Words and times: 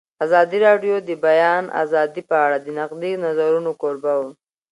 ازادي 0.25 0.57
راډیو 0.67 0.95
د 1.01 1.05
د 1.09 1.11
بیان 1.25 1.63
آزادي 1.83 2.21
په 2.29 2.35
اړه 2.45 2.57
د 2.61 2.67
نقدي 2.79 3.11
نظرونو 3.25 3.71
کوربه 3.81 4.13
وه. 4.21 4.31